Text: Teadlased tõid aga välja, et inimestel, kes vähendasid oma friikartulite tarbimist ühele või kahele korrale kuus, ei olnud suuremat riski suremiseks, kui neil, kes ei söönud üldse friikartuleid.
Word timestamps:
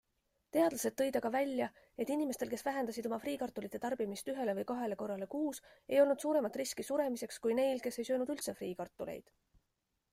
Teadlased 0.55 0.93
tõid 1.01 1.17
aga 1.17 1.29
välja, 1.35 1.65
et 2.05 2.11
inimestel, 2.15 2.51
kes 2.53 2.65
vähendasid 2.67 3.07
oma 3.09 3.19
friikartulite 3.25 3.81
tarbimist 3.83 4.31
ühele 4.33 4.55
või 4.61 4.65
kahele 4.73 4.97
korrale 5.03 5.27
kuus, 5.35 5.61
ei 5.95 6.01
olnud 6.05 6.25
suuremat 6.25 6.57
riski 6.63 6.85
suremiseks, 6.91 7.39
kui 7.45 7.59
neil, 7.63 7.83
kes 7.87 8.01
ei 8.05 8.09
söönud 8.11 8.33
üldse 8.37 8.57
friikartuleid. 8.63 9.31